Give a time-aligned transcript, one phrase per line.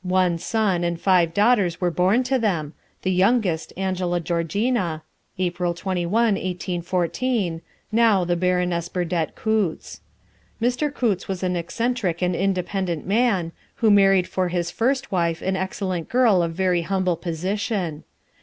[0.00, 5.02] One son and five daughters were born to them, the youngest Angela Georgina
[5.38, 7.60] (April 21, 1814),
[7.92, 10.00] now the Baroness Burdett Coutts.
[10.62, 10.90] Mr.
[10.90, 16.08] Coutts was an eccentric and independent man, who married for his first wife an excellent
[16.08, 18.04] girl of very humble position.